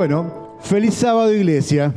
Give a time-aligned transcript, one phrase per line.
[0.00, 1.92] Bueno, feliz sábado iglesia.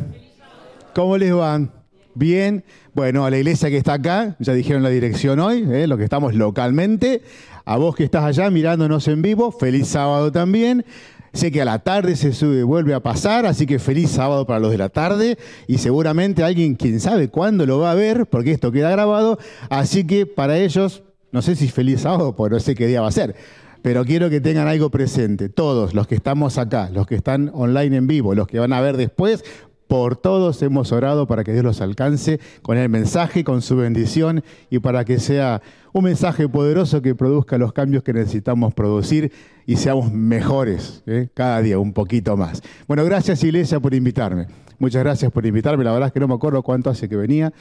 [0.94, 1.71] ¿Cómo les van?
[2.15, 2.65] Bien.
[2.94, 5.88] Bueno, a la iglesia que está acá, ya dijeron la dirección hoy, ¿eh?
[5.88, 7.21] lo que estamos localmente.
[7.63, 10.84] A vos que estás allá mirándonos en vivo, feliz sábado también.
[11.31, 14.60] Sé que a la tarde se sube, vuelve a pasar, así que feliz sábado para
[14.60, 18.52] los de la tarde y seguramente alguien, quién sabe cuándo lo va a ver, porque
[18.52, 19.40] esto queda grabado.
[19.70, 23.07] Así que para ellos, no sé si feliz sábado, porque no sé qué día va
[23.07, 23.34] a ser,
[23.83, 25.49] pero quiero que tengan algo presente.
[25.49, 28.81] Todos los que estamos acá, los que están online en vivo, los que van a
[28.81, 29.43] ver después,
[29.87, 34.43] por todos hemos orado para que Dios los alcance con el mensaje, con su bendición
[34.71, 35.61] y para que sea
[35.91, 39.31] un mensaje poderoso que produzca los cambios que necesitamos producir
[39.67, 41.27] y seamos mejores ¿eh?
[41.34, 42.63] cada día un poquito más.
[42.87, 44.47] Bueno, gracias Iglesia por invitarme.
[44.79, 45.84] Muchas gracias por invitarme.
[45.84, 47.53] La verdad es que no me acuerdo cuánto hace que venía.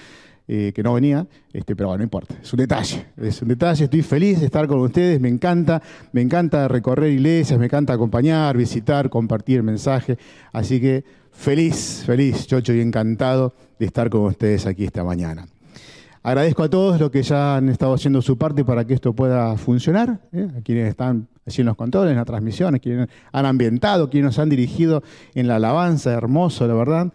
[0.48, 3.84] Eh, que no venía, este, pero bueno, no importa, es un detalle, es un detalle,
[3.84, 8.56] estoy feliz de estar con ustedes, me encanta, me encanta recorrer iglesias, me encanta acompañar,
[8.56, 10.18] visitar, compartir el mensaje,
[10.52, 15.46] así que feliz, feliz, chocho y encantado de estar con ustedes aquí esta mañana.
[16.24, 19.56] Agradezco a todos los que ya han estado haciendo su parte para que esto pueda
[19.56, 20.48] funcionar, ¿eh?
[20.58, 24.38] a quienes están haciendo los controles, en la transmisión, a quienes han ambientado, quienes nos
[24.40, 25.02] han dirigido
[25.34, 27.12] en la alabanza, hermoso, la verdad.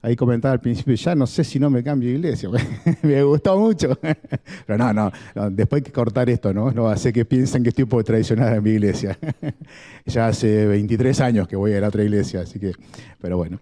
[0.00, 2.48] Ahí comentaba al principio, ya no sé si no me cambio de iglesia.
[3.02, 3.98] me gustó mucho.
[4.66, 5.10] Pero no, no,
[5.50, 6.70] después hay que cortar esto, ¿no?
[6.70, 9.18] No hace que piensen que estoy poco tradicional en mi iglesia.
[10.06, 12.72] ya hace 23 años que voy a la otra iglesia, así que,
[13.20, 13.58] pero bueno.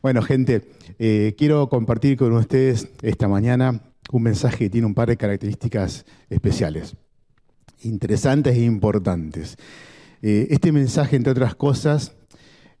[0.00, 0.62] Bueno, gente,
[1.00, 3.82] eh, quiero compartir con ustedes esta mañana
[4.12, 6.94] un mensaje que tiene un par de características especiales,
[7.82, 9.56] interesantes e importantes.
[10.22, 12.14] Eh, este mensaje, entre otras cosas,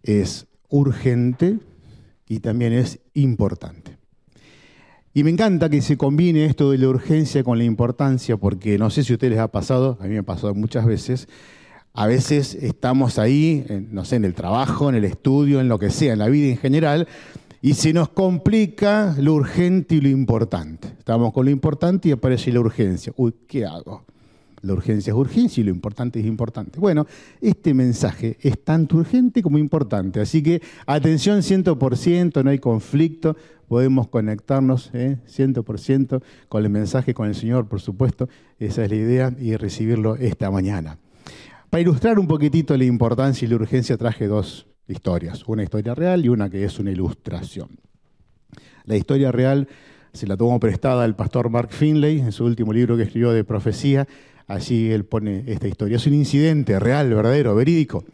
[0.02, 1.58] es urgente,
[2.30, 3.98] y también es importante.
[5.12, 8.88] Y me encanta que se combine esto de la urgencia con la importancia, porque no
[8.88, 11.28] sé si a ustedes les ha pasado, a mí me ha pasado muchas veces,
[11.92, 15.90] a veces estamos ahí, no sé, en el trabajo, en el estudio, en lo que
[15.90, 17.08] sea, en la vida en general,
[17.60, 20.86] y se nos complica lo urgente y lo importante.
[20.86, 23.12] Estamos con lo importante y aparece la urgencia.
[23.16, 24.04] Uy, ¿qué hago?
[24.62, 26.78] La urgencia es urgencia y lo importante es importante.
[26.78, 27.06] Bueno,
[27.40, 33.36] este mensaje es tanto urgente como importante, así que atención 100%, no hay conflicto,
[33.68, 35.18] podemos conectarnos ¿eh?
[35.26, 38.28] 100% con el mensaje, con el Señor, por supuesto,
[38.58, 40.98] esa es la idea y recibirlo esta mañana.
[41.70, 46.24] Para ilustrar un poquitito la importancia y la urgencia traje dos historias, una historia real
[46.24, 47.68] y una que es una ilustración.
[48.84, 49.68] La historia real
[50.12, 53.44] se la tomó prestada al pastor Mark Finlay en su último libro que escribió de
[53.44, 54.08] profecía
[54.50, 55.96] Allí él pone esta historia.
[55.96, 58.04] Es un incidente real, verdadero, verídico.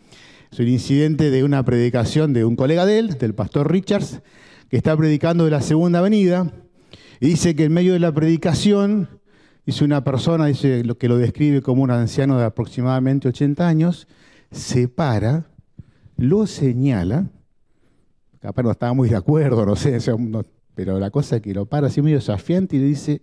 [0.53, 4.21] Es un incidente de una predicación de un colega de él, del pastor Richards,
[4.69, 6.53] que está predicando de la segunda avenida.
[7.21, 9.09] Y dice que en medio de la predicación,
[9.65, 14.07] dice una persona, dice lo que lo describe como un anciano de aproximadamente 80 años,
[14.51, 15.47] se para,
[16.19, 17.31] lo señala,
[18.41, 19.99] capaz no estaba muy de acuerdo, no sé,
[20.75, 23.23] pero la cosa es que lo para así medio desafiante y le dice,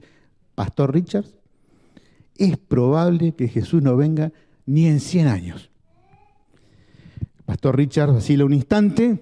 [0.56, 1.43] Pastor Richards,
[2.38, 4.32] es probable que Jesús no venga
[4.66, 5.70] ni en 100 años.
[7.22, 9.20] El pastor Richard vacila un instante,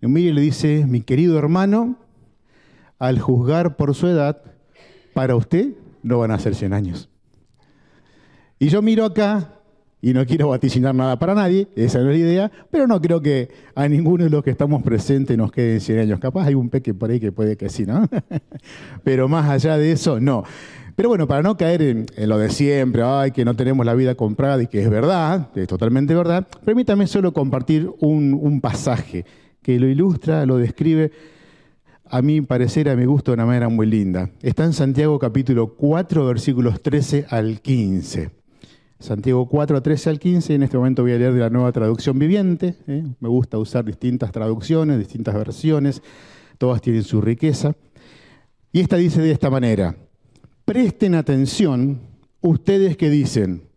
[0.00, 1.96] y le dice, mi querido hermano,
[2.98, 4.42] al juzgar por su edad,
[5.12, 7.08] para usted no van a ser 100 años.
[8.58, 9.54] Y yo miro acá,
[10.00, 13.20] y no quiero vaticinar nada para nadie, esa no es la idea, pero no creo
[13.20, 16.20] que a ninguno de los que estamos presentes nos queden 100 años.
[16.20, 18.08] Capaz hay un peque por ahí que puede que sí, ¿no?
[19.04, 20.44] pero más allá de eso, no.
[20.98, 24.16] Pero bueno, para no caer en, lo de siempre, ay, que no tenemos la vida
[24.16, 29.24] comprada y que es verdad, es totalmente verdad, permítame solo compartir un, pasaje
[29.62, 31.12] que lo ilustra, lo describe,
[32.04, 34.30] a mi parecer, a mi gusto, de una manera muy linda.
[34.42, 38.30] Está en Santiago capítulo 4, versículos 13 al 15.
[38.98, 42.18] Santiago 4, 13 al 15, en este momento voy a leer de la nueva traducción
[42.18, 42.74] viviente.
[42.88, 43.04] ¿eh?
[43.20, 46.02] Me gusta usar distintas traducciones, distintas versiones,
[46.58, 47.76] todas tienen su riqueza.
[48.72, 49.94] Y esta dice de esta manera,
[50.68, 51.98] Presten atención
[52.42, 53.70] ustedes que dicen,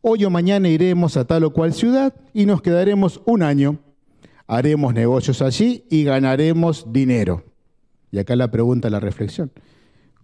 [0.00, 3.78] hoy o mañana iremos a tal o cual ciudad y nos quedaremos un año,
[4.48, 7.44] haremos negocios allí y ganaremos dinero.
[8.10, 9.52] Y acá la pregunta, la reflexión.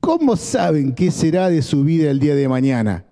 [0.01, 3.05] ¿Cómo saben qué será de su vida el día de mañana?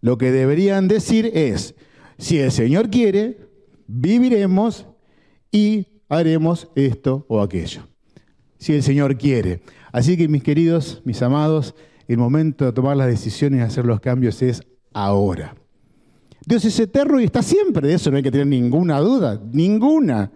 [0.00, 1.76] Lo que deberían decir es,
[2.18, 3.38] si el Señor quiere,
[3.86, 4.84] viviremos
[5.52, 7.86] y haremos esto o aquello.
[8.58, 9.62] Si el Señor quiere.
[9.92, 11.74] Así que mis queridos, mis amados,
[12.06, 14.62] el momento de tomar las decisiones y hacer los cambios es
[14.92, 15.54] ahora.
[16.46, 20.32] Dios es eterno y está siempre, de eso no hay que tener ninguna duda, ninguna.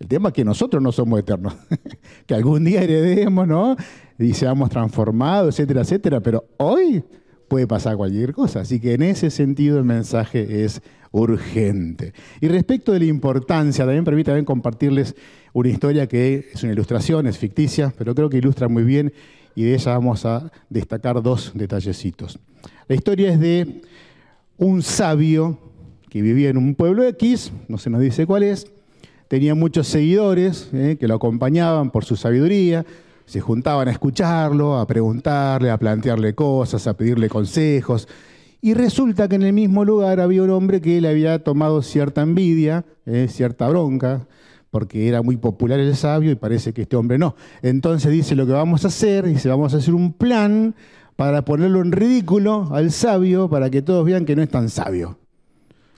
[0.00, 1.54] El tema es que nosotros no somos eternos,
[2.26, 3.76] que algún día heredemos, ¿no?
[4.18, 7.04] Y seamos transformados, etcétera, etcétera, pero hoy
[7.46, 8.60] puede pasar cualquier cosa.
[8.60, 10.82] Así que en ese sentido el mensaje es
[11.12, 12.12] urgente.
[12.40, 15.14] Y respecto de la importancia, también permítanme compartirles
[15.52, 19.12] una historia que es una ilustración, es ficticia, pero creo que ilustra muy bien
[19.54, 22.38] y de ella vamos a destacar dos detallecitos.
[22.88, 23.82] La historia es de
[24.56, 25.58] un sabio
[26.08, 28.66] que vivía en un pueblo X, no se nos dice cuál es,
[29.28, 32.84] tenía muchos seguidores eh, que lo acompañaban por su sabiduría,
[33.24, 38.08] se juntaban a escucharlo, a preguntarle, a plantearle cosas, a pedirle consejos.
[38.64, 42.22] Y resulta que en el mismo lugar había un hombre que le había tomado cierta
[42.22, 44.28] envidia, eh, cierta bronca,
[44.70, 47.34] porque era muy popular el sabio y parece que este hombre no.
[47.60, 50.76] Entonces dice lo que vamos a hacer, dice vamos a hacer un plan
[51.16, 55.18] para ponerlo en ridículo al sabio para que todos vean que no es tan sabio.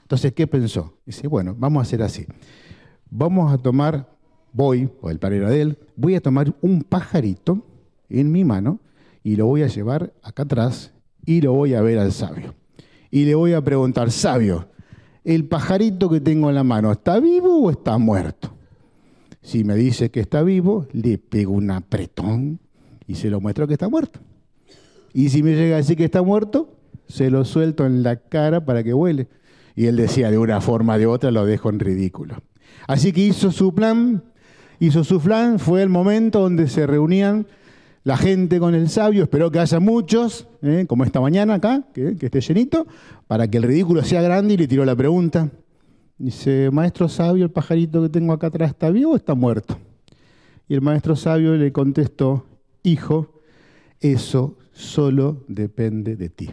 [0.00, 0.94] Entonces, ¿qué pensó?
[1.04, 2.24] Dice, bueno, vamos a hacer así.
[3.10, 4.08] Vamos a tomar
[4.54, 7.62] voy, o el plan de él, voy a tomar un pajarito
[8.08, 8.80] en mi mano
[9.22, 10.93] y lo voy a llevar acá atrás
[11.26, 12.54] y lo voy a ver al sabio.
[13.10, 14.68] Y le voy a preguntar, sabio,
[15.24, 18.54] ¿el pajarito que tengo en la mano está vivo o está muerto?
[19.42, 22.60] Si me dice que está vivo, le pego un apretón
[23.06, 24.20] y se lo muestro que está muerto.
[25.12, 26.76] Y si me llega a decir que está muerto,
[27.08, 29.28] se lo suelto en la cara para que vuele.
[29.76, 32.36] Y él decía, de una forma o de otra lo dejo en ridículo.
[32.86, 34.24] Así que hizo su plan,
[34.80, 37.46] hizo su plan, fue el momento donde se reunían
[38.04, 40.84] la gente con el sabio, esperó que haya muchos, ¿eh?
[40.86, 42.86] como esta mañana acá, que, que, esté llenito,
[43.26, 45.50] para que el ridículo sea grande y le tiró la pregunta.
[46.18, 49.78] Dice, maestro sabio, el pajarito que tengo acá atrás está vivo o está muerto.
[50.68, 52.46] Y el maestro sabio le contestó,
[52.82, 53.40] hijo,
[54.00, 56.50] eso solo depende de ti.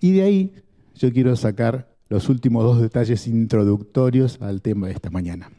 [0.00, 0.54] Y de ahí
[0.94, 5.50] yo quiero sacar los últimos dos detalles introductorios al tema de esta mañana.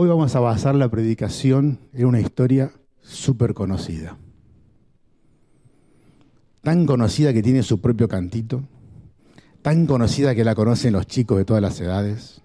[0.00, 4.16] Hoy vamos a basar la predicación en una historia súper conocida.
[6.62, 8.62] Tan conocida que tiene su propio cantito,
[9.60, 12.42] tan conocida que la conocen los chicos de todas las edades,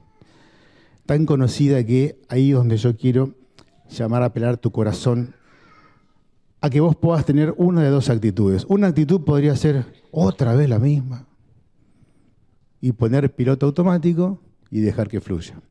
[1.05, 3.35] tan conocida que ahí donde yo quiero
[3.87, 5.35] llamar a apelar tu corazón
[6.59, 8.65] a que vos puedas tener una de dos actitudes.
[8.67, 11.27] Una actitud podría ser otra vez la misma
[12.81, 14.41] y poner piloto automático
[14.71, 15.61] y dejar que fluya.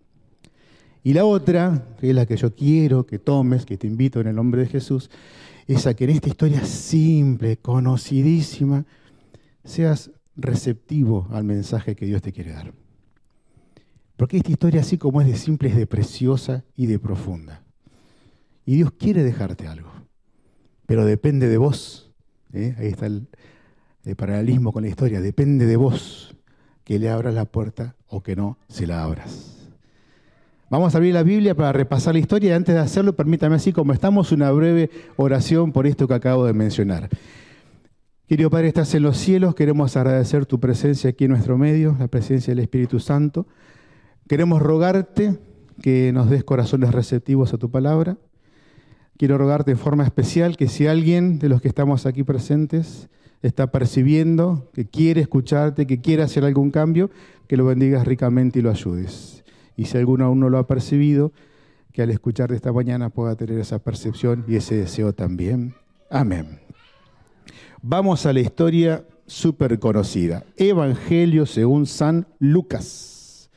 [1.04, 4.28] Y la otra, que es la que yo quiero que tomes, que te invito en
[4.28, 5.10] el nombre de Jesús,
[5.66, 8.84] es a que en esta historia simple, conocidísima,
[9.64, 12.72] seas receptivo al mensaje que Dios te quiere dar.
[14.16, 17.62] Porque esta historia, así como es de simple, es de preciosa y de profunda.
[18.64, 19.90] Y Dios quiere dejarte algo,
[20.86, 22.12] pero depende de vos.
[22.52, 22.76] ¿eh?
[22.78, 23.26] Ahí está el,
[24.04, 25.20] el paralelismo con la historia.
[25.20, 26.36] Depende de vos
[26.84, 29.61] que le abras la puerta o que no se la abras.
[30.72, 33.74] Vamos a abrir la Biblia para repasar la historia y antes de hacerlo, permítame así
[33.74, 37.10] como estamos, una breve oración por esto que acabo de mencionar.
[38.26, 42.08] Querido Padre, estás en los cielos, queremos agradecer tu presencia aquí en nuestro medio, la
[42.08, 43.46] presencia del Espíritu Santo.
[44.26, 45.38] Queremos rogarte
[45.82, 48.16] que nos des corazones receptivos a tu palabra.
[49.18, 53.10] Quiero rogarte en forma especial que si alguien de los que estamos aquí presentes
[53.42, 57.10] está percibiendo, que quiere escucharte, que quiere hacer algún cambio,
[57.46, 59.42] que lo bendigas ricamente y lo ayudes
[59.76, 61.32] y si alguno aún no lo ha percibido,
[61.92, 65.74] que al escuchar de esta mañana pueda tener esa percepción y ese deseo también.
[66.10, 66.60] Amén.
[67.82, 70.44] Vamos a la historia súper conocida.
[70.56, 73.50] Evangelio según San Lucas.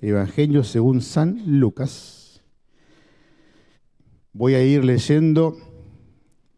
[0.00, 2.42] Evangelio según San Lucas.
[4.32, 5.56] Voy a ir leyendo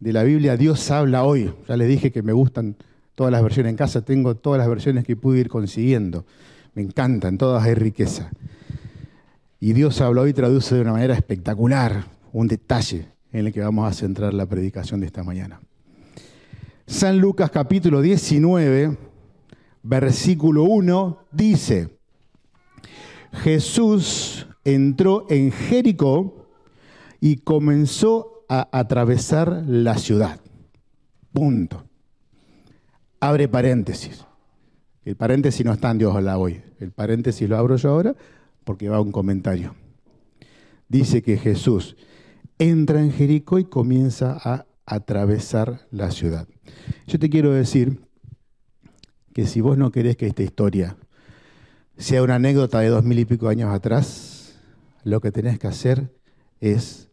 [0.01, 1.53] de la Biblia Dios habla hoy.
[1.69, 2.77] Ya les dije que me gustan
[3.15, 6.25] todas las versiones en casa, tengo todas las versiones que pude ir consiguiendo.
[6.75, 8.31] Me encantan, todas hay riqueza.
[9.65, 13.61] Y Dios habla hoy y traduce de una manera espectacular un detalle en el que
[13.61, 15.61] vamos a centrar la predicación de esta mañana.
[16.85, 18.99] San Lucas capítulo 19,
[19.85, 21.97] versículo 1 dice,
[23.35, 26.49] Jesús entró en Jericó
[27.21, 30.41] y comenzó a atravesar la ciudad.
[31.33, 31.85] Punto.
[33.21, 34.27] Abre paréntesis.
[35.05, 36.61] El paréntesis no está en Dios hoy.
[36.81, 38.17] El paréntesis lo abro yo ahora
[38.65, 39.75] porque va un comentario.
[40.89, 41.97] Dice que Jesús
[42.59, 46.47] entra en Jericó y comienza a atravesar la ciudad.
[47.07, 48.01] Yo te quiero decir
[49.33, 50.97] que si vos no querés que esta historia
[51.97, 54.61] sea una anécdota de dos mil y pico años atrás,
[55.05, 56.13] lo que tenés que hacer
[56.61, 57.11] es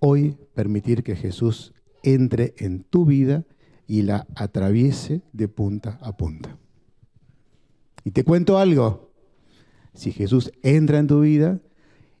[0.00, 3.44] hoy permitir que Jesús entre en tu vida
[3.86, 6.56] y la atraviese de punta a punta.
[8.04, 9.07] Y te cuento algo,
[9.98, 11.60] si Jesús entra en tu vida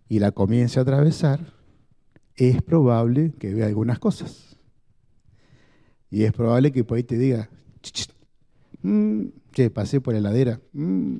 [0.08, 1.54] y la comienza a atravesar,
[2.34, 4.56] es probable que vea algunas cosas.
[6.10, 7.48] Y es probable que por ahí te diga,
[8.82, 11.18] mm, che, pasé por la heladera, mm,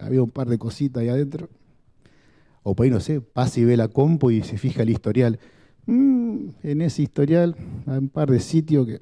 [0.00, 1.48] había un par de cositas ahí adentro.
[2.64, 5.38] O por ahí, no sé, pasa y ve la compu y se fija el historial.
[5.86, 7.54] Mm, en ese historial
[7.86, 9.00] hay un par de sitios que...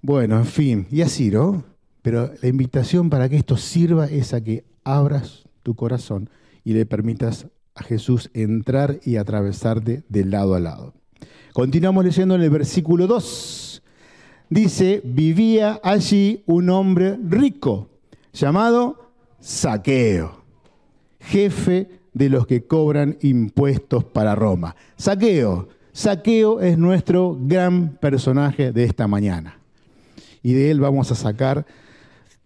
[0.00, 1.64] Bueno, en fin, y así, ¿no?
[2.02, 6.30] Pero la invitación para que esto sirva es a que abras tu corazón
[6.64, 10.94] y le permitas a Jesús entrar y atravesarte de lado a lado.
[11.52, 13.82] Continuamos leyendo en el versículo 2.
[14.48, 17.88] Dice, vivía allí un hombre rico
[18.32, 20.42] llamado Saqueo,
[21.20, 24.76] jefe de los que cobran impuestos para Roma.
[24.96, 29.58] Saqueo, Saqueo es nuestro gran personaje de esta mañana.
[30.42, 31.66] Y de él vamos a sacar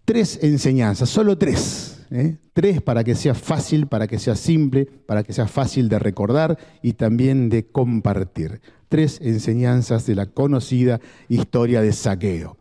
[0.05, 1.96] tres enseñanzas, solo tres.
[2.11, 2.37] ¿Eh?
[2.53, 6.57] Tres para que sea fácil, para que sea simple, para que sea fácil de recordar
[6.81, 8.61] y también de compartir.
[8.89, 10.99] Tres enseñanzas de la conocida
[11.29, 12.57] historia de saqueo.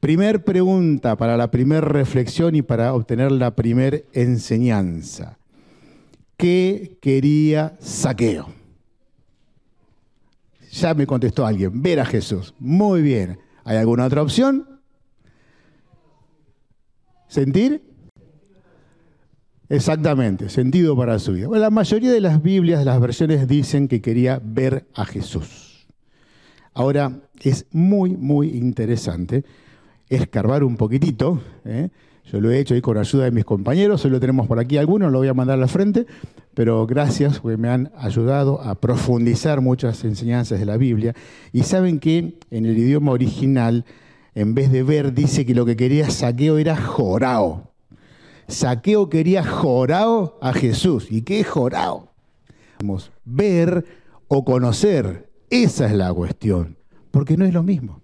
[0.00, 5.38] Primer pregunta para la primera reflexión y para obtener la primera enseñanza.
[6.36, 8.48] ¿Qué quería saqueo?
[10.70, 12.54] Ya me contestó alguien, ver a Jesús.
[12.58, 13.38] Muy bien.
[13.64, 14.80] ¿Hay alguna otra opción?
[17.28, 17.95] ¿Sentir?
[19.68, 21.48] Exactamente, sentido para su vida.
[21.58, 25.86] la mayoría de las Biblias, las versiones, dicen que quería ver a Jesús.
[26.72, 29.44] Ahora, es muy, muy interesante
[30.08, 31.40] escarbar un poquitito.
[31.64, 31.88] ¿eh?
[32.30, 34.76] Yo lo he hecho ahí con ayuda de mis compañeros, hoy lo tenemos por aquí
[34.76, 36.06] algunos, lo voy a mandar al frente,
[36.54, 41.14] pero gracias porque me han ayudado a profundizar muchas enseñanzas de la Biblia.
[41.52, 43.84] Y saben que en el idioma original,
[44.34, 47.65] en vez de ver, dice que lo que quería Saqueo era jorao.
[48.48, 51.08] Saqueo quería jorao a Jesús.
[51.10, 52.12] ¿Y qué jorao?
[52.80, 53.84] Vamos, ver
[54.28, 55.30] o conocer.
[55.50, 56.76] Esa es la cuestión.
[57.10, 58.02] Porque no es lo mismo.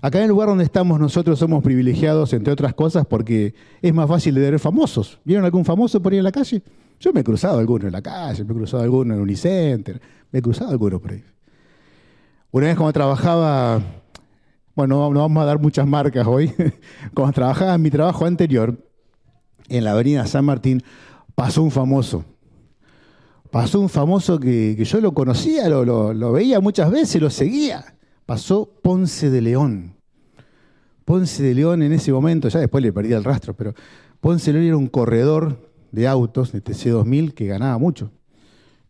[0.00, 4.08] Acá en el lugar donde estamos nosotros somos privilegiados, entre otras cosas, porque es más
[4.08, 5.18] fácil de ver famosos.
[5.24, 6.62] ¿Vieron algún famoso por ahí en la calle?
[7.00, 10.00] Yo me he cruzado alguno en la calle, me he cruzado alguno en Unicenter,
[10.30, 11.24] me he cruzado alguno por ahí.
[12.52, 13.80] Una vez cuando trabajaba,
[14.74, 16.52] bueno, no vamos a dar muchas marcas hoy,
[17.14, 18.78] cuando trabajaba en mi trabajo anterior,
[19.68, 20.82] en la avenida San Martín,
[21.34, 22.24] pasó un famoso.
[23.50, 27.96] Pasó un famoso que, yo lo conocía, lo, lo, veía muchas veces, lo seguía.
[28.26, 29.96] Pasó Ponce de León.
[31.04, 33.74] Ponce de León en ese momento, ya después le perdí el rastro, pero
[34.20, 38.10] Ponce de León era un corredor de autos de TC2000 que ganaba mucho.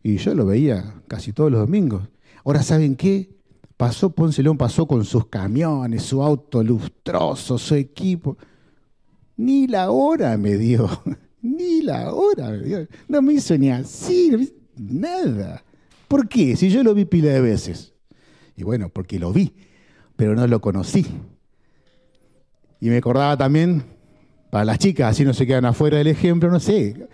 [0.03, 2.09] Y yo lo veía casi todos los domingos.
[2.43, 3.29] Ahora, ¿saben qué?
[3.77, 8.37] Pasó Ponce de León, pasó con sus camiones, su auto lustroso, su equipo.
[9.39, 10.89] Ni la hora me dio.
[11.41, 12.87] Ni la hora me dio.
[13.07, 15.63] No me hizo ni así, nada.
[16.09, 16.57] ¿Por qué?
[16.57, 17.93] Si yo lo vi pila de veces.
[18.57, 19.53] Y bueno, porque lo vi,
[20.17, 21.05] pero no lo conocí.
[22.81, 23.85] Y me acordaba también,
[24.49, 27.07] para las chicas, así no se quedan afuera del ejemplo, no sé,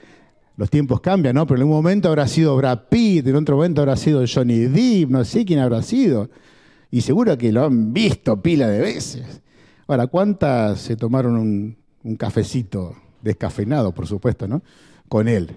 [0.57, 1.45] los tiempos cambian, ¿no?
[1.45, 5.11] Pero en un momento habrá sido Brad Pitt, en otro momento habrá sido Johnny Depp,
[5.11, 6.31] no sé quién habrá sido.
[6.89, 9.43] Y seguro que lo han visto pila de veces.
[9.85, 14.61] Ahora, ¿cuántas se tomaron un, un cafecito descafeinado, por supuesto, ¿no?
[15.09, 15.49] Con él.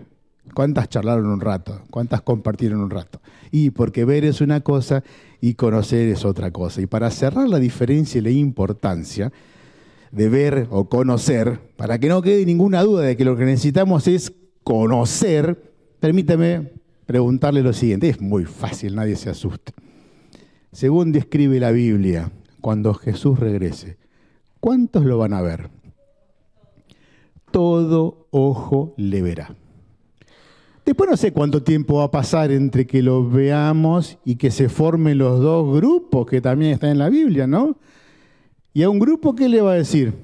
[0.54, 1.82] ¿Cuántas charlaron un rato?
[1.90, 3.20] ¿Cuántas compartieron un rato?
[3.50, 5.04] Y porque ver es una cosa
[5.42, 6.80] y conocer es otra cosa.
[6.80, 9.30] Y para cerrar la diferencia y la importancia
[10.10, 14.08] de ver o conocer, para que no quede ninguna duda de que lo que necesitamos
[14.08, 14.32] es
[14.64, 16.72] conocer, permítame
[17.04, 18.08] preguntarle lo siguiente.
[18.08, 19.74] Es muy fácil, nadie se asuste.
[20.72, 23.98] Según describe la Biblia, cuando Jesús regrese,
[24.60, 25.77] ¿cuántos lo van a ver?
[27.50, 29.54] Todo ojo le verá.
[30.84, 34.70] Después no sé cuánto tiempo va a pasar entre que lo veamos y que se
[34.70, 37.76] formen los dos grupos que también están en la Biblia, ¿no?
[38.72, 40.14] Y a un grupo, ¿qué le va a decir?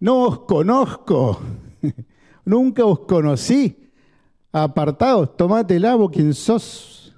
[0.00, 1.38] No os conozco,
[2.44, 3.76] nunca os conocí.
[4.50, 7.14] Apartados, tomate el agua, quien sos.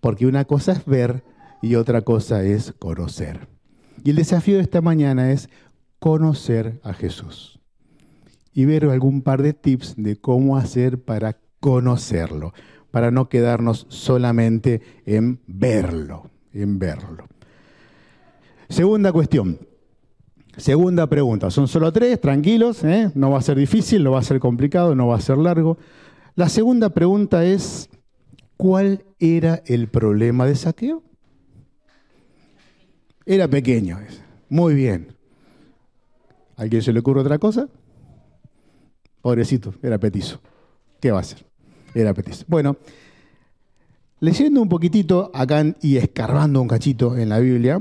[0.00, 1.22] Porque una cosa es ver
[1.60, 3.46] y otra cosa es conocer.
[4.02, 5.50] Y el desafío de esta mañana es
[6.04, 7.58] conocer a Jesús
[8.52, 12.52] y ver algún par de tips de cómo hacer para conocerlo,
[12.90, 17.24] para no quedarnos solamente en verlo, en verlo.
[18.68, 19.58] Segunda cuestión,
[20.58, 23.10] segunda pregunta, son solo tres, tranquilos, ¿eh?
[23.14, 25.78] no va a ser difícil, no va a ser complicado, no va a ser largo.
[26.34, 27.88] La segunda pregunta es,
[28.58, 31.02] ¿cuál era el problema de saqueo?
[33.24, 34.00] Era pequeño,
[34.50, 35.13] muy bien.
[36.56, 37.68] ¿Alguien se le ocurre otra cosa?
[39.20, 40.40] Pobrecito, era petizo.
[41.00, 41.44] ¿Qué va a hacer?
[41.94, 42.44] Era petizo.
[42.48, 42.76] Bueno,
[44.24, 47.78] Leyendo un poquitito acá y escarbando un cachito en la Biblia,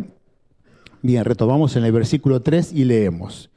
[1.02, 3.50] bien, retomamos en el versículo 3 y leemos.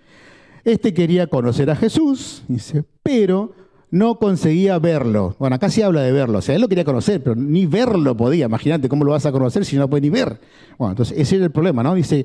[0.62, 3.52] Este quería conocer a Jesús, dice, pero
[3.90, 5.34] no conseguía verlo.
[5.40, 6.38] Bueno, acá sí habla de verlo.
[6.38, 8.46] O sea, él lo quería conocer, pero ni verlo podía.
[8.46, 10.38] Imagínate cómo lo vas a conocer si no lo puede ni ver.
[10.78, 11.92] Bueno, entonces ese era el problema, ¿no?
[11.92, 12.24] Dice,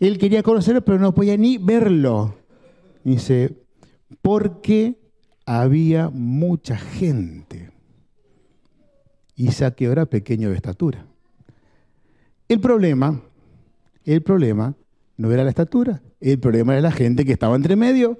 [0.00, 2.36] él quería conocerlo, pero no podía ni verlo.
[3.04, 3.56] Dice,
[4.22, 4.98] porque
[5.44, 7.70] había mucha gente.
[9.34, 11.06] Y Saqueo era pequeño de estatura.
[12.48, 13.22] El problema,
[14.04, 14.74] el problema
[15.16, 18.18] no era la estatura, el problema era la gente que estaba entre medio.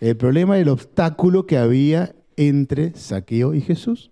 [0.00, 4.10] El problema era el obstáculo que había entre Saqueo y Jesús.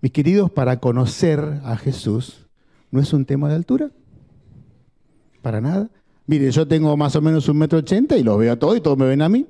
[0.00, 2.46] Mis queridos, para conocer a Jesús
[2.90, 3.90] no es un tema de altura.
[5.42, 5.90] Para nada.
[6.26, 8.80] Mire, yo tengo más o menos un metro ochenta y los veo a todos y
[8.80, 9.46] todos me ven a mí.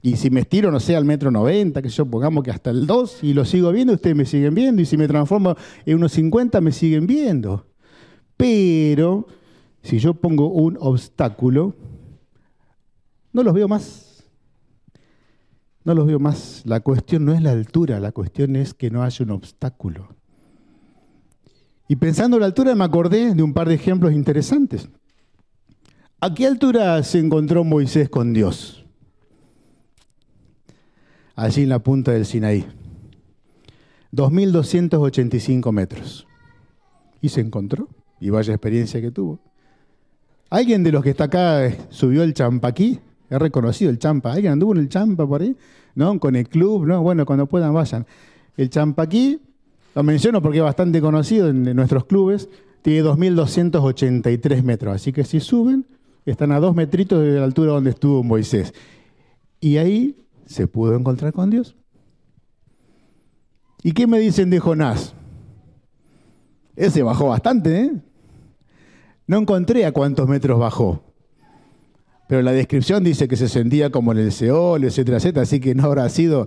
[0.00, 2.86] Y si me estiro, no sé, al metro noventa, que yo pongamos que hasta el
[2.86, 4.80] dos, y lo sigo viendo, ustedes me siguen viendo.
[4.80, 7.66] Y si me transformo en unos cincuenta, me siguen viendo.
[8.36, 9.26] Pero
[9.82, 11.74] si yo pongo un obstáculo,
[13.32, 14.24] no los veo más.
[15.82, 16.62] No los veo más.
[16.64, 20.14] La cuestión no es la altura, la cuestión es que no haya un obstáculo.
[21.88, 24.88] Y pensando en la altura me acordé de un par de ejemplos interesantes.
[26.20, 28.84] ¿A qué altura se encontró Moisés con Dios?
[31.34, 32.66] Allí en la punta del Sinaí.
[34.12, 36.26] 2.285 metros.
[37.22, 37.88] Y se encontró.
[38.20, 39.38] Y vaya experiencia que tuvo.
[40.50, 42.98] ¿Alguien de los que está acá eh, subió el champaquí?
[43.30, 44.32] He reconocido el champa.
[44.32, 45.56] ¿Alguien anduvo en el champa por ahí?
[45.94, 46.18] ¿No?
[46.18, 47.02] Con el club, ¿no?
[47.02, 48.06] Bueno, cuando puedan vayan.
[48.56, 49.40] El champaquí,
[49.98, 52.48] lo menciono porque es bastante conocido en nuestros clubes,
[52.82, 54.94] tiene 2.283 metros.
[54.94, 55.86] Así que si suben,
[56.24, 58.72] están a dos metritos de la altura donde estuvo Moisés.
[59.58, 61.74] Y ahí se pudo encontrar con Dios.
[63.82, 65.16] ¿Y qué me dicen de Jonás?
[66.76, 67.92] Ese bajó bastante, ¿eh?
[69.26, 71.02] No encontré a cuántos metros bajó.
[72.28, 75.74] Pero la descripción dice que se sentía como en el Seol, etcétera, etcétera, así que
[75.74, 76.46] no habrá sido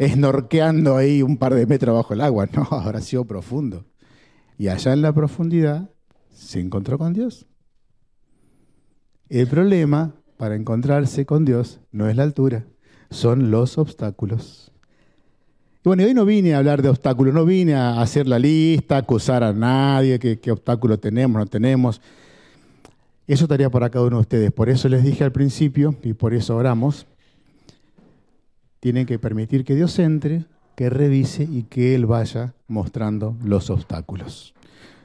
[0.00, 3.84] esnorqueando ahí un par de metros bajo el agua, no, habrá sido profundo.
[4.56, 5.90] Y allá en la profundidad
[6.32, 7.46] se encontró con Dios.
[9.28, 12.64] El problema para encontrarse con Dios no es la altura,
[13.10, 14.72] son los obstáculos.
[15.84, 18.96] Y bueno, hoy no vine a hablar de obstáculos, no vine a hacer la lista,
[18.96, 22.00] acusar a nadie, qué, qué obstáculos tenemos, no tenemos.
[23.26, 24.50] Eso estaría para cada uno de ustedes.
[24.50, 27.06] Por eso les dije al principio, y por eso oramos,
[28.80, 34.54] tienen que permitir que Dios entre, que revise y que Él vaya mostrando los obstáculos.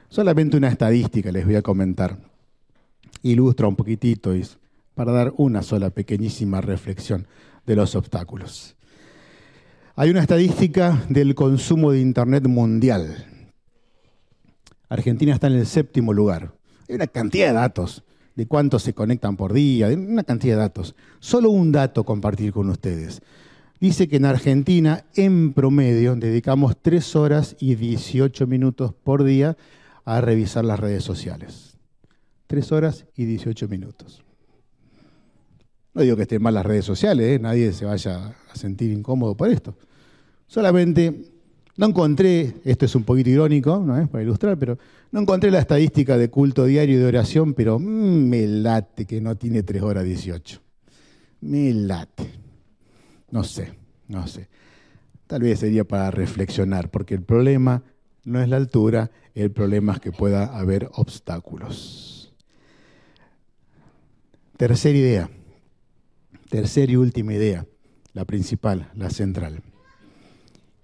[0.08, 2.18] Solamente una estadística les voy a comentar
[3.22, 4.46] ilustra un poquitito y
[4.94, 7.26] para dar una sola pequeñísima reflexión
[7.66, 8.76] de los obstáculos.
[9.94, 13.26] Hay una estadística del consumo de Internet mundial.
[14.88, 16.52] Argentina está en el séptimo lugar.
[16.88, 18.04] Hay una cantidad de datos
[18.36, 20.94] de cuántos se conectan por día, una cantidad de datos.
[21.18, 23.22] Solo un dato compartir con ustedes.
[23.80, 29.56] Dice que en Argentina, en promedio, dedicamos 3 horas y 18 minutos por día
[30.04, 31.76] a revisar las redes sociales.
[32.46, 34.22] Tres horas y 18 minutos.
[35.92, 37.38] No digo que estén mal las redes sociales, ¿eh?
[37.38, 39.76] nadie se vaya a sentir incómodo por esto.
[40.46, 41.24] Solamente
[41.76, 44.08] no encontré, esto es un poquito irónico, ¿no es?
[44.08, 44.78] para ilustrar, pero
[45.10, 49.20] no encontré la estadística de culto diario y de oración, pero mm, me late que
[49.20, 50.60] no tiene tres horas 18.
[51.40, 52.45] Me late.
[53.36, 53.74] No sé,
[54.08, 54.48] no sé.
[55.26, 57.82] Tal vez sería para reflexionar, porque el problema
[58.24, 62.32] no es la altura, el problema es que pueda haber obstáculos.
[64.56, 65.30] Tercera idea,
[66.48, 67.66] tercera y última idea,
[68.14, 69.60] la principal, la central.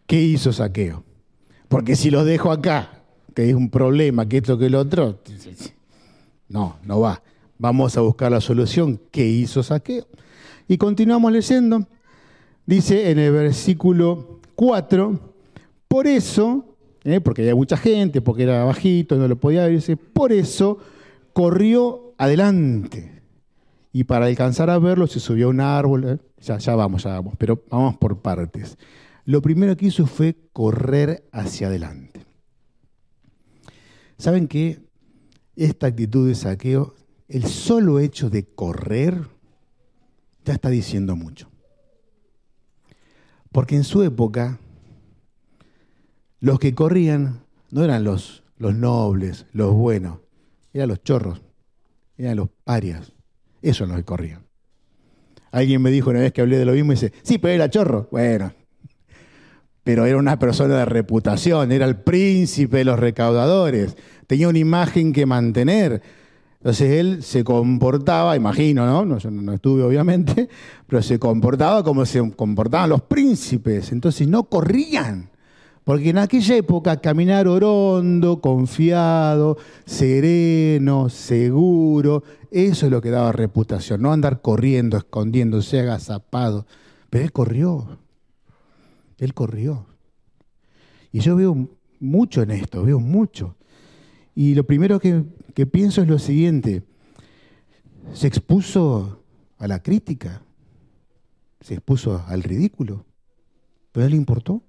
[0.07, 1.05] ¿Qué hizo Saqueo?
[1.69, 3.03] Porque si lo dejo acá,
[3.35, 5.23] que es un problema, que esto, que el otro,
[6.51, 7.23] no, no va.
[7.57, 9.01] Vamos a buscar la solución.
[9.11, 10.07] ¿Qué hizo Saqueo?
[10.69, 11.89] Y continuamos leyendo.
[12.67, 15.35] Dice en el versículo 4,
[15.89, 20.33] por eso, eh, porque había mucha gente, porque era bajito, no lo podía ver, por
[20.33, 20.79] eso
[21.33, 23.23] corrió adelante
[23.93, 26.05] y para alcanzar a verlo se subió a un árbol.
[26.05, 26.19] ¿eh?
[26.41, 28.79] Ya, ya vamos, ya vamos, pero vamos por partes.
[29.25, 32.25] Lo primero que hizo fue correr hacia adelante.
[34.17, 34.81] ¿Saben qué?
[35.55, 36.95] Esta actitud de saqueo,
[37.29, 39.29] el solo hecho de correr,
[40.45, 41.52] ya está diciendo mucho.
[43.53, 44.59] Porque en su época,
[46.41, 50.19] los que corrían no eran los, los nobles, los buenos,
[50.73, 51.43] eran los chorros,
[52.17, 53.13] eran los parias,
[53.61, 54.47] eso no lo que corrían.
[55.51, 57.69] Alguien me dijo una vez que hablé de lo mismo y dice, sí, pero era
[57.69, 58.09] chorro.
[58.11, 58.55] Bueno,
[59.85, 65.13] pero era una persona de reputación, era el príncipe de los recaudadores, tenía una imagen
[65.13, 66.03] que mantener.
[66.63, 69.05] Entonces él se comportaba, imagino, ¿no?
[69.05, 70.49] no yo no estuve obviamente,
[70.87, 73.91] pero se comportaba como se comportaban los príncipes.
[73.91, 75.29] Entonces no corrían.
[75.83, 82.23] Porque en aquella época caminar orondo, confiado, sereno, seguro,
[82.53, 86.65] eso es lo que daba reputación, no andar corriendo, escondiéndose, agazapado.
[87.11, 87.99] Pero él corrió,
[89.19, 89.87] él corrió.
[91.11, 93.57] Y yo veo mucho en esto, veo mucho.
[94.37, 96.83] Y lo primero que, que pienso es lo siguiente,
[98.13, 99.25] se expuso
[99.59, 100.43] a la crítica,
[101.61, 103.05] se expuso al ridículo,
[103.93, 104.63] pero él le importó.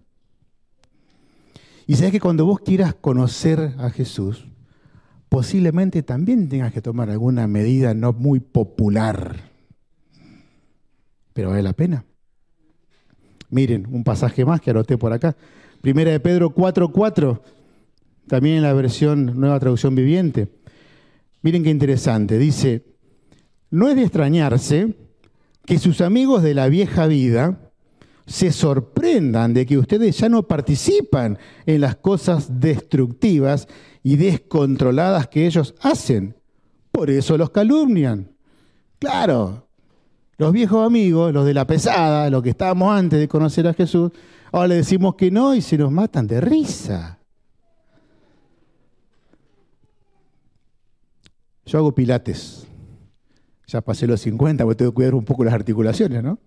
[1.86, 4.48] Y sabes que cuando vos quieras conocer a Jesús,
[5.30, 9.52] posiblemente también tengas que tomar alguna medida no muy popular,
[11.34, 12.06] pero vale la pena.
[13.50, 15.36] Miren, un pasaje más que anoté por acá.
[15.82, 17.42] Primera de Pedro 4.4,
[18.28, 20.50] también en la versión Nueva Traducción Viviente.
[21.44, 22.84] Miren qué interesante, dice,
[23.70, 24.96] no es de extrañarse
[25.66, 27.64] que sus amigos de la vieja vida,
[28.26, 33.68] se sorprendan de que ustedes ya no participan en las cosas destructivas
[34.02, 36.36] y descontroladas que ellos hacen.
[36.92, 38.32] Por eso los calumnian.
[39.00, 39.68] Claro,
[40.38, 44.12] los viejos amigos, los de la pesada, los que estábamos antes de conocer a Jesús,
[44.52, 47.20] ahora le decimos que no y se nos matan de risa.
[51.66, 52.68] Yo hago pilates.
[53.68, 56.38] Ya pasé los 50, porque tengo que cuidar un poco las articulaciones, ¿no?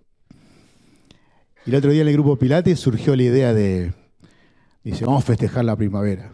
[1.67, 3.93] Y el otro día en el grupo Pilates surgió la idea de,
[4.85, 6.33] dice, vamos a festejar la primavera.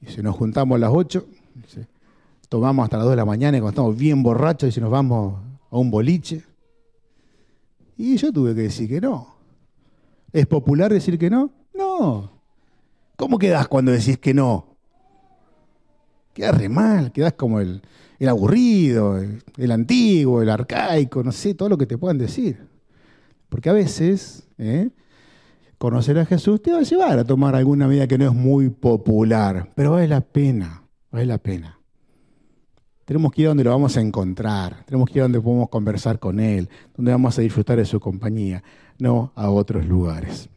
[0.00, 1.26] Dice, nos juntamos a las 8,
[2.48, 5.40] tomamos hasta las 2 de la mañana y cuando estamos bien borrachos y nos vamos
[5.68, 6.44] a un boliche.
[7.96, 9.34] Y yo tuve que decir que no.
[10.32, 11.50] ¿Es popular decir que no?
[11.74, 12.30] No.
[13.16, 14.73] ¿Cómo quedás cuando decís que no?
[16.34, 17.80] Quedás re mal, quedás como el,
[18.18, 22.58] el aburrido, el, el antiguo, el arcaico, no sé, todo lo que te puedan decir.
[23.48, 24.90] Porque a veces ¿eh?
[25.78, 28.68] conocer a Jesús te va a llevar a tomar alguna medida que no es muy
[28.68, 31.78] popular, pero vale la pena, vale la pena.
[33.04, 35.68] Tenemos que ir a donde lo vamos a encontrar, tenemos que ir a donde podemos
[35.68, 38.62] conversar con Él, donde vamos a disfrutar de su compañía,
[38.98, 40.48] no a otros lugares.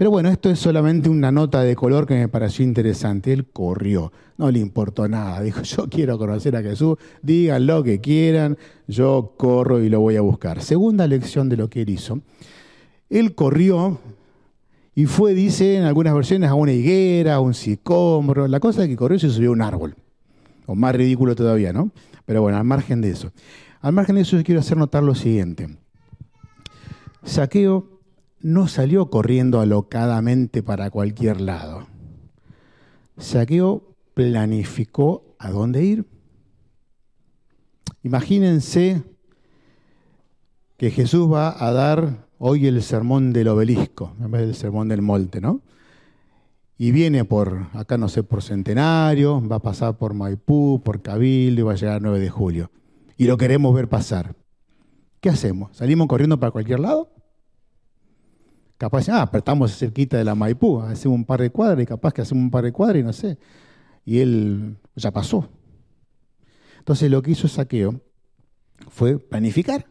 [0.00, 3.34] Pero bueno, esto es solamente una nota de color que me pareció interesante.
[3.34, 5.42] Él corrió, no le importó nada.
[5.42, 8.56] Dijo, yo quiero conocer a Jesús, digan lo que quieran,
[8.88, 10.62] yo corro y lo voy a buscar.
[10.62, 12.22] Segunda lección de lo que él hizo.
[13.10, 14.00] Él corrió
[14.94, 18.48] y fue, dice en algunas versiones, a una higuera, a un sicómoro.
[18.48, 19.96] La cosa es que corrió y se subió a un árbol.
[20.64, 21.90] O más ridículo todavía, ¿no?
[22.24, 23.32] Pero bueno, al margen de eso.
[23.82, 25.68] Al margen de eso, yo quiero hacer notar lo siguiente.
[27.22, 27.99] Saqueo
[28.40, 31.86] no salió corriendo alocadamente para cualquier lado.
[33.18, 36.06] Saqueo planificó a dónde ir.
[38.02, 39.02] Imagínense
[40.76, 45.02] que Jesús va a dar hoy el sermón del obelisco, en vez del sermón del
[45.02, 45.60] monte, ¿no?
[46.78, 51.60] Y viene por, acá no sé, por Centenario, va a pasar por Maipú, por Cabildo
[51.60, 52.70] y va a llegar el 9 de julio.
[53.18, 54.34] Y lo queremos ver pasar.
[55.20, 55.76] ¿Qué hacemos?
[55.76, 57.12] ¿Salimos corriendo para cualquier lado?
[58.80, 62.14] Capaz, ah, pero estamos cerquita de la Maipú, hacemos un par de cuadras y capaz
[62.14, 63.36] que hacemos un par de cuadras y no sé.
[64.06, 65.50] Y él ya pasó.
[66.78, 68.00] Entonces lo que hizo Saqueo
[68.88, 69.84] fue planificar.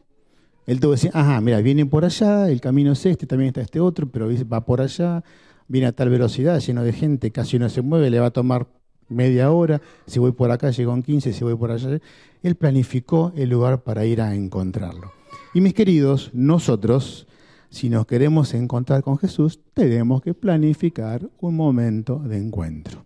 [0.66, 3.62] Él tuvo que decir, ajá, mira, viene por allá, el camino es este, también está
[3.62, 5.24] este otro, pero va por allá,
[5.68, 8.66] viene a tal velocidad, lleno de gente, casi no se mueve, le va a tomar
[9.08, 12.00] media hora, si voy por acá llego en 15, si voy por allá.
[12.42, 15.12] Él planificó el lugar para ir a encontrarlo.
[15.54, 17.28] Y mis queridos, nosotros
[17.70, 23.06] si nos queremos encontrar con Jesús, tenemos que planificar un momento de encuentro.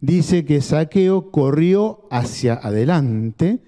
[0.00, 3.60] Dice que Saqueo corrió hacia adelante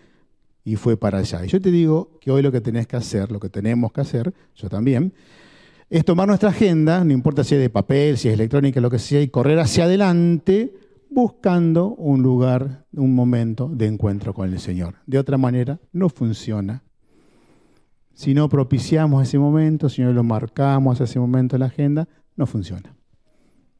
[0.65, 1.45] y fue para allá.
[1.45, 4.01] Y yo te digo que hoy lo que tenés que hacer, lo que tenemos que
[4.01, 5.13] hacer, yo también,
[5.91, 9.01] es tomar nuestra agenda, no importa si es de papel, si es electrónica, lo que
[9.01, 10.73] sea, y correr hacia adelante
[11.11, 14.95] buscando un lugar, un momento de encuentro con el Señor.
[15.07, 16.85] De otra manera, no funciona
[18.15, 22.47] si no propiciamos ese momento, si no lo marcamos ese momento en la agenda, no
[22.47, 22.95] funciona.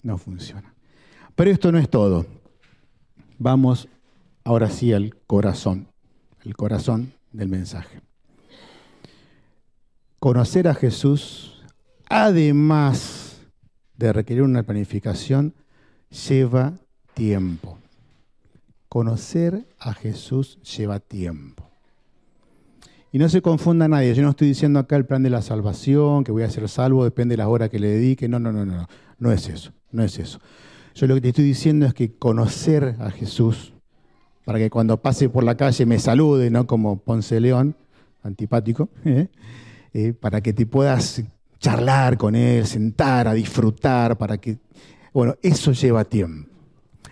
[0.03, 0.75] No funciona.
[1.35, 2.27] Pero esto no es todo.
[3.39, 3.89] Vamos
[4.45, 5.89] ahora sí al corazón,
[6.45, 8.01] el corazón del mensaje.
[10.19, 11.63] Conocer a Jesús,
[12.09, 13.41] además
[13.97, 15.55] de requerir una planificación,
[16.29, 16.75] lleva
[17.15, 17.79] tiempo.
[18.89, 21.70] Conocer a Jesús lleva tiempo.
[23.13, 26.23] Y no se confunda nadie, yo no estoy diciendo acá el plan de la salvación,
[26.23, 28.29] que voy a ser salvo, depende de la hora que le dedique.
[28.29, 30.39] No, no, no, no, no, no es eso, no es eso.
[30.95, 33.73] Yo lo que te estoy diciendo es que conocer a Jesús,
[34.45, 37.75] para que cuando pase por la calle me salude, no como Ponce León,
[38.23, 39.29] antipático, ¿eh?
[39.93, 41.23] Eh, para que te puedas
[41.59, 44.59] charlar con él, sentar, a disfrutar, para que...
[45.13, 46.49] Bueno, eso lleva tiempo.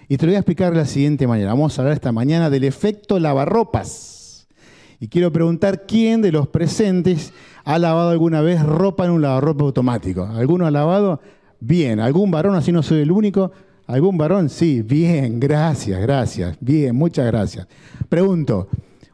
[0.09, 1.51] Y te lo voy a explicar de la siguiente manera.
[1.51, 4.18] Vamos a hablar esta mañana del efecto lavarropas.
[5.01, 7.33] Y quiero preguntar quién de los presentes
[7.65, 10.25] ha lavado alguna vez ropa en un lavarropa automático.
[10.25, 11.21] ¿Alguno ha lavado?
[11.61, 12.01] Bien.
[12.01, 13.53] ¿Algún varón, así no soy el único?
[13.87, 14.49] ¿Algún varón?
[14.49, 16.57] Sí, bien, gracias, gracias.
[16.61, 17.67] Bien, muchas gracias.
[18.09, 18.69] Pregunto,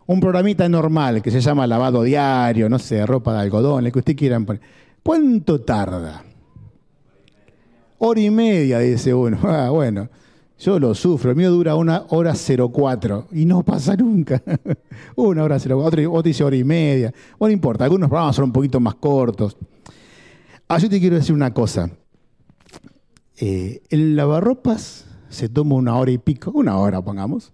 [0.06, 4.00] un programita normal que se llama lavado diario, no sé, ropa de algodón, el que
[4.00, 4.62] usted quiera poner.
[5.02, 6.24] ¿Cuánto tarda?
[7.98, 9.38] Hora y media, dice uno.
[9.44, 10.08] Ah, bueno,
[10.58, 11.30] yo lo sufro.
[11.30, 14.42] El mío dura una hora 04 y no pasa nunca.
[15.16, 17.12] una hora 04, otro, otro dice hora y media.
[17.38, 19.56] Bueno, no importa, algunos programas son un poquito más cortos.
[20.68, 21.90] Ah, yo te quiero decir una cosa.
[23.36, 27.52] Eh, el lavarropas se toma una hora y pico, una hora pongamos,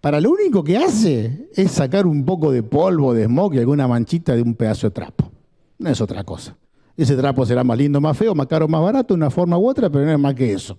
[0.00, 3.86] para lo único que hace es sacar un poco de polvo, de smog y alguna
[3.86, 5.30] manchita de un pedazo de trapo.
[5.78, 6.56] No es otra cosa.
[6.96, 9.88] Ese trapo será más lindo, más feo, más caro, más barato, una forma u otra,
[9.88, 10.76] pero no es más que eso.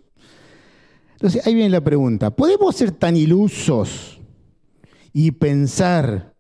[1.22, 4.20] Entonces ahí viene la pregunta, ¿podemos ser tan ilusos
[5.14, 6.34] y pensar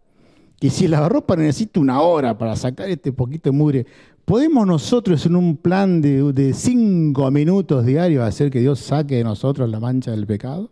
[0.59, 3.85] que si el lavarropa necesita una hora para sacar este poquito de mugre,
[4.25, 9.23] ¿podemos nosotros en un plan de, de cinco minutos diarios hacer que Dios saque de
[9.23, 10.71] nosotros la mancha del pecado?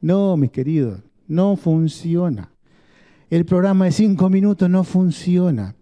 [0.00, 2.50] No, mis queridos, no funciona.
[3.30, 5.76] El programa de cinco minutos no funciona.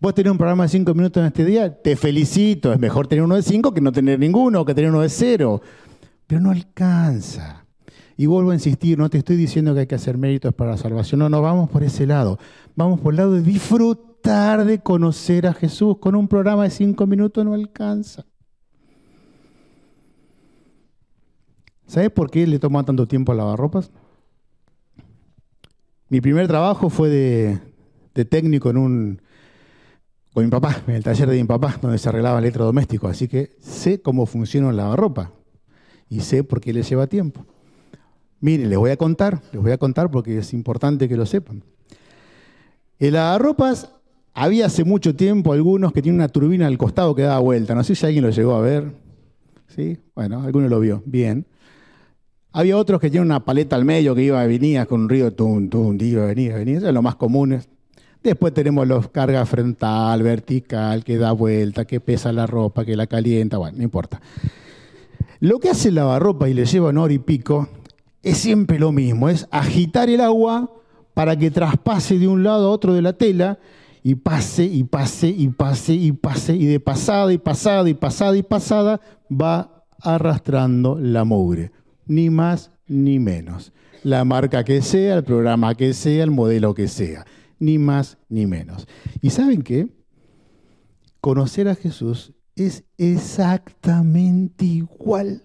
[0.00, 3.24] Vos tenés un programa de cinco minutos en este día, te felicito, es mejor tener
[3.24, 5.60] uno de cinco que no tener ninguno, que tener uno de cero.
[6.26, 7.64] Pero no alcanza.
[8.16, 10.76] Y vuelvo a insistir, no te estoy diciendo que hay que hacer méritos para la
[10.76, 12.38] salvación, no, no, vamos por ese lado.
[12.76, 15.98] Vamos por el lado de disfrutar de conocer a Jesús.
[15.98, 18.24] Con un programa de cinco minutos no alcanza.
[21.86, 23.90] ¿Sabes por qué le tomó tanto tiempo a lavarropas?
[26.10, 29.22] Mi primer trabajo fue de, técnico en un,
[30.44, 33.08] mi papá, en el taller de mi papá, donde se arreglaba electrodoméstico.
[33.08, 35.32] Así que sé cómo funciona el lavarropa
[36.08, 37.44] y sé por qué le lleva tiempo.
[38.40, 41.62] Miren, les voy a contar, les voy a contar porque es importante que lo sepan.
[42.98, 43.92] El lavarropas
[44.34, 47.74] había hace mucho tiempo algunos que tienen una turbina al costado que daba vuelta.
[47.74, 48.92] No sé si alguien lo llegó a ver.
[49.68, 49.98] ¿Sí?
[50.14, 51.02] Bueno, alguno lo vio.
[51.04, 51.46] Bien.
[52.52, 55.32] Había otros que tienen una paleta al medio que iba y venía con un río,
[55.32, 56.78] tum, tum, iba, venía, venía.
[56.78, 57.68] Eso es lo más comunes.
[58.22, 63.06] Después tenemos los carga frontal, vertical, que da vuelta, que pesa la ropa, que la
[63.06, 64.20] calienta, bueno, no importa.
[65.40, 67.68] Lo que hace el lavarropa y le lleva un hora y pico
[68.22, 70.70] es siempre lo mismo, es agitar el agua
[71.14, 73.58] para que traspase de un lado a otro de la tela
[74.02, 78.36] y pase y pase y pase y pase y de pasada y pasada y pasada
[78.36, 79.00] y pasada
[79.30, 81.72] va arrastrando la mugre
[82.08, 83.72] ni más ni menos.
[84.02, 87.24] La marca que sea, el programa que sea, el modelo que sea,
[87.58, 88.86] ni más ni menos.
[89.20, 89.88] ¿Y saben qué?
[91.20, 95.42] Conocer a Jesús es exactamente igual.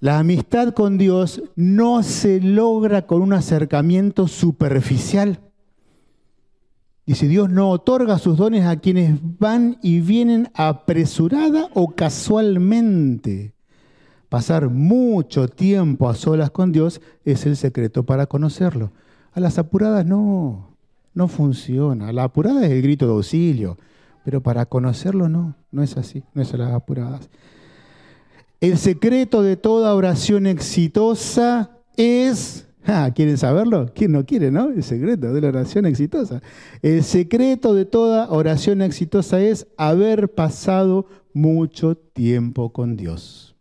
[0.00, 5.40] La amistad con Dios no se logra con un acercamiento superficial.
[7.06, 13.54] Y si Dios no otorga sus dones a quienes van y vienen apresurada o casualmente.
[14.28, 18.92] Pasar mucho tiempo a solas con Dios es el secreto para conocerlo.
[19.36, 20.76] A las apuradas no,
[21.14, 22.10] no funciona.
[22.10, 23.76] La apurada es el grito de auxilio,
[24.24, 27.28] pero para conocerlo no, no es así, no es a las apuradas.
[28.60, 33.92] El secreto de toda oración exitosa es, ah, ¿quieren saberlo?
[33.94, 34.70] ¿Quién no quiere, no?
[34.70, 36.42] El secreto de la oración exitosa.
[36.80, 43.56] El secreto de toda oración exitosa es haber pasado mucho tiempo con Dios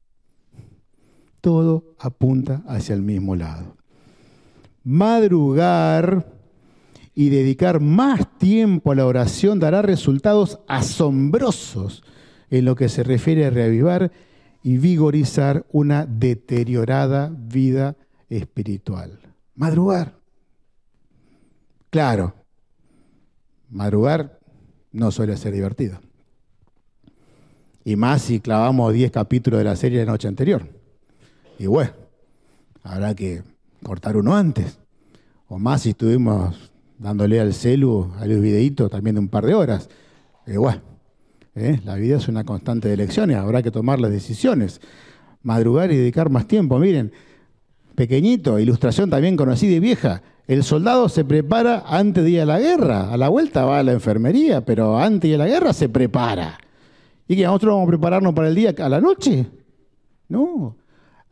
[1.45, 3.77] todo apunta hacia el mismo lado.
[4.85, 6.31] Madrugar
[7.15, 12.03] y dedicar más tiempo a la oración dará resultados asombrosos
[12.51, 14.11] en lo que se refiere a reavivar
[14.61, 17.95] y vigorizar una deteriorada vida
[18.29, 19.19] espiritual.
[19.55, 20.19] Madrugar.
[21.89, 22.35] Claro,
[23.69, 24.39] madrugar
[24.91, 25.99] no suele ser divertido.
[27.83, 30.67] Y más si clavamos 10 capítulos de la serie de noche anterior.
[31.57, 31.91] Y bueno,
[32.83, 33.43] habrá que
[33.85, 34.79] cortar uno antes.
[35.47, 39.53] O más si estuvimos dándole al celu, a los videitos también de un par de
[39.53, 39.89] horas.
[41.55, 41.79] ¿eh?
[41.85, 44.81] la vida es una constante de elecciones, habrá que tomar las decisiones.
[45.43, 46.79] Madrugar y dedicar más tiempo.
[46.79, 47.11] Miren,
[47.93, 50.23] pequeñito, ilustración también conocida y vieja.
[50.47, 53.13] El soldado se prepara antes de ir a la guerra.
[53.13, 55.89] A la vuelta va a la enfermería, pero antes de ir a la guerra se
[55.89, 56.57] prepara.
[57.27, 59.45] ¿Y que nosotros vamos a prepararnos para el día a la noche?
[60.27, 60.75] No.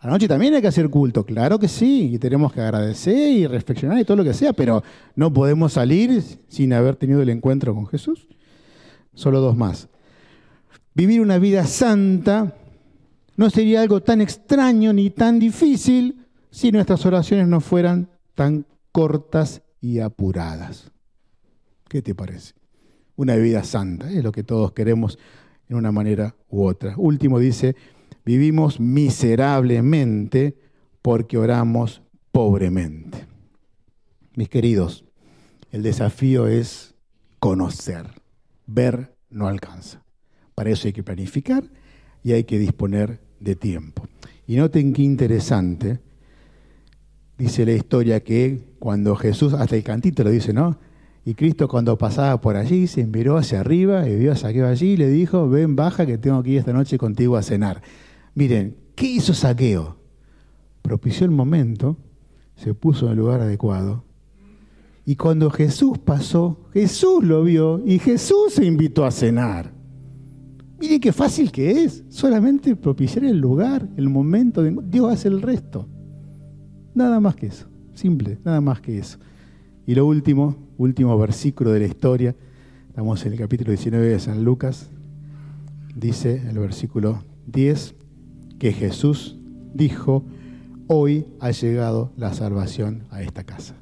[0.03, 3.31] A la noche también hay que hacer culto, claro que sí, y tenemos que agradecer
[3.31, 4.83] y reflexionar y todo lo que sea, pero
[5.15, 8.27] no podemos salir sin haber tenido el encuentro con Jesús.
[9.13, 9.87] Solo dos más.
[10.93, 12.53] Vivir una vida santa
[13.37, 19.61] no sería algo tan extraño ni tan difícil si nuestras oraciones no fueran tan cortas
[19.79, 20.91] y apuradas.
[21.87, 22.55] ¿Qué te parece?
[23.15, 25.17] Una vida santa, es lo que todos queremos
[25.69, 26.93] en una manera u otra.
[26.97, 27.77] Último dice,
[28.25, 30.57] vivimos miserablemente
[31.01, 33.25] porque oramos pobremente.
[34.35, 35.05] Mis queridos,
[35.71, 36.95] el desafío es
[37.39, 38.07] conocer.
[38.65, 40.03] Ver no alcanza.
[40.55, 41.63] Para eso hay que planificar
[42.23, 44.07] y hay que disponer de tiempo.
[44.47, 45.99] Y noten qué interesante,
[47.37, 50.77] dice la historia que cuando Jesús, hasta el cantito lo dice, ¿no?
[51.25, 54.91] Y Cristo cuando pasaba por allí se miró hacia arriba y vio a Saqueo allí
[54.91, 57.81] y le dijo, ven, baja que tengo que ir esta noche contigo a cenar.
[58.35, 59.97] Miren, ¿qué hizo Saqueo?
[60.81, 61.97] Propició el momento,
[62.55, 64.03] se puso en el lugar adecuado.
[65.05, 69.71] Y cuando Jesús pasó, Jesús lo vio y Jesús se invitó a cenar.
[70.79, 72.03] Miren qué fácil que es.
[72.09, 74.63] Solamente propiciar el lugar, el momento.
[74.63, 74.75] De...
[74.85, 75.87] Dios hace el resto.
[76.95, 77.67] Nada más que eso.
[77.93, 79.19] Simple, nada más que eso.
[79.85, 82.35] Y lo último, último versículo de la historia.
[82.87, 84.89] Estamos en el capítulo 19 de San Lucas.
[85.95, 87.95] Dice el versículo 10
[88.59, 89.37] que Jesús
[89.73, 90.25] dijo,
[90.87, 93.75] hoy ha llegado la salvación a esta casa.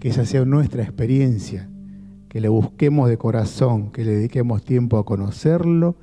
[0.00, 1.68] Que esa sea nuestra experiencia,
[2.28, 5.96] que le busquemos de corazón, que le dediquemos tiempo a conocerlo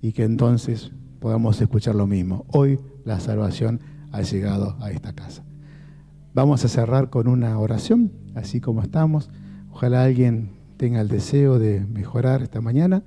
[0.00, 2.44] y que entonces podamos escuchar lo mismo.
[2.48, 3.80] Hoy la salvación
[4.12, 5.44] ha llegado a esta casa.
[6.34, 9.30] Vamos a cerrar con una oración, así como estamos.
[9.70, 13.04] Ojalá alguien tenga el deseo de mejorar esta mañana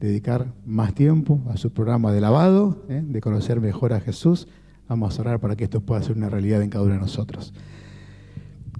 [0.00, 3.02] dedicar más tiempo a su programa de lavado, ¿eh?
[3.04, 4.48] de conocer mejor a Jesús.
[4.88, 7.52] Vamos a orar para que esto pueda ser una realidad en cada uno de nosotros.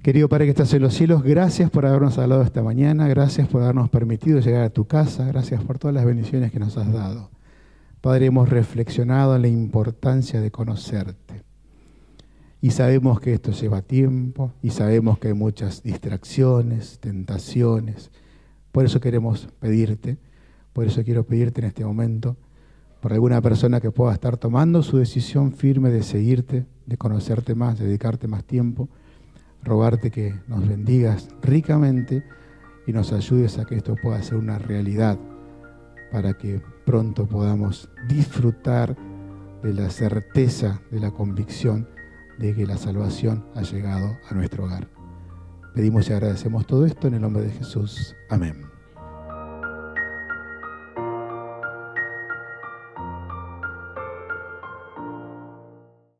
[0.01, 3.61] Querido Padre que estás en los cielos, gracias por habernos hablado esta mañana, gracias por
[3.61, 7.29] habernos permitido llegar a tu casa, gracias por todas las bendiciones que nos has dado.
[8.01, 11.43] Padre, hemos reflexionado en la importancia de conocerte.
[12.61, 18.09] Y sabemos que esto lleva tiempo y sabemos que hay muchas distracciones, tentaciones.
[18.71, 20.17] Por eso queremos pedirte
[20.73, 22.37] por eso quiero pedirte en este momento,
[23.01, 27.79] por alguna persona que pueda estar tomando su decisión firme de seguirte, de conocerte más,
[27.79, 28.89] de dedicarte más tiempo,
[29.63, 32.23] rogarte que nos bendigas ricamente
[32.85, 35.17] y nos ayudes a que esto pueda ser una realidad
[36.11, 38.95] para que pronto podamos disfrutar
[39.63, 41.87] de la certeza, de la convicción
[42.37, 44.87] de que la salvación ha llegado a nuestro hogar.
[45.73, 48.15] Pedimos y agradecemos todo esto en el nombre de Jesús.
[48.29, 48.70] Amén.